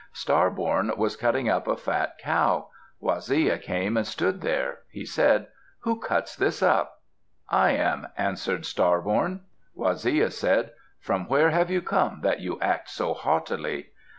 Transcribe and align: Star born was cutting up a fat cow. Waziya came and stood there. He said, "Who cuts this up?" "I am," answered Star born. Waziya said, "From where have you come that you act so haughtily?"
Star 0.13 0.49
born 0.49 0.91
was 0.97 1.15
cutting 1.15 1.47
up 1.47 1.67
a 1.67 1.75
fat 1.77 2.17
cow. 2.17 2.69
Waziya 2.99 3.59
came 3.59 3.95
and 3.97 4.07
stood 4.07 4.41
there. 4.41 4.79
He 4.89 5.05
said, 5.05 5.45
"Who 5.81 5.99
cuts 5.99 6.35
this 6.35 6.63
up?" 6.63 7.01
"I 7.51 7.73
am," 7.73 8.07
answered 8.17 8.65
Star 8.65 8.99
born. 8.99 9.41
Waziya 9.75 10.31
said, 10.31 10.71
"From 10.99 11.27
where 11.27 11.51
have 11.51 11.69
you 11.69 11.83
come 11.83 12.21
that 12.23 12.39
you 12.39 12.59
act 12.61 12.89
so 12.89 13.13
haughtily?" 13.13 13.91